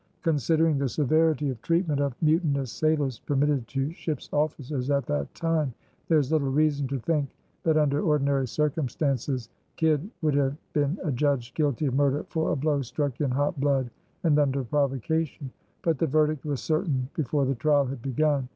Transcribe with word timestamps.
Considering 0.23 0.79
the 0.79 0.89
severity 0.89 1.51
of 1.51 1.61
treatment 1.61 2.01
of 2.01 2.15
mutinous 2.23 2.71
sailors 2.71 3.19
permitted 3.19 3.67
to 3.67 3.91
ships' 3.91 4.29
officers 4.33 4.89
at 4.89 5.05
that 5.05 5.31
time, 5.35 5.71
there 6.07 6.17
is 6.17 6.31
little 6.31 6.49
reason 6.49 6.87
to 6.87 6.97
think 6.97 7.29
that 7.61 7.77
under 7.77 8.01
ordinary 8.01 8.47
circumstances 8.47 9.47
Kidd 9.75 10.09
would 10.23 10.33
have 10.33 10.57
been 10.73 10.97
adjudged 11.03 11.53
guilty 11.53 11.85
of 11.85 11.93
murder 11.93 12.25
for 12.29 12.51
a 12.51 12.55
blow 12.55 12.81
struck 12.81 13.21
in 13.21 13.29
hot 13.29 13.59
blood 13.59 13.91
and 14.23 14.39
under 14.39 14.63
provocation; 14.63 15.51
but 15.83 15.99
the 15.99 16.07
verdict 16.07 16.45
was 16.45 16.61
certain 16.61 17.07
before 17.13 17.45
the 17.45 17.53
trial 17.53 17.85
had 17.85 18.01
begun. 18.01 18.49